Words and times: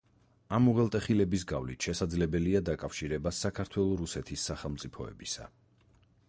ამ 0.57 0.67
უღელტეხილების 0.69 1.43
გავლით 1.51 1.87
შესაძლებელია 1.87 2.61
დაკავშირება 2.71 3.35
საქართველო-რუსეთის 3.41 4.47
სახელმწიფოებისა. 4.51 5.49